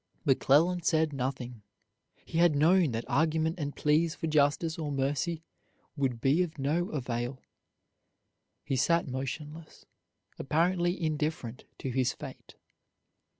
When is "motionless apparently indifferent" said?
9.07-11.65